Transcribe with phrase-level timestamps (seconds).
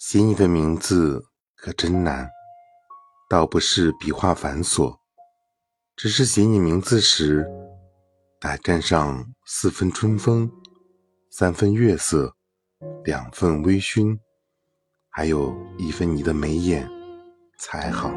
[0.00, 1.22] 写你的名字
[1.54, 2.26] 可真难，
[3.28, 4.96] 倒不是笔画繁琐，
[5.94, 7.46] 只是写你名字时，
[8.40, 10.50] 得沾上四分春风，
[11.30, 12.34] 三分月色，
[13.04, 14.18] 两份微醺，
[15.10, 16.90] 还有一分你的眉眼
[17.58, 18.10] 才好。